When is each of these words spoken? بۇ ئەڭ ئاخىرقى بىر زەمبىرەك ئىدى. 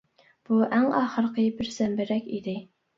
بۇ 0.49 0.57
ئەڭ 0.69 0.89
ئاخىرقى 1.01 1.47
بىر 1.61 1.73
زەمبىرەك 1.79 2.37
ئىدى. 2.37 2.61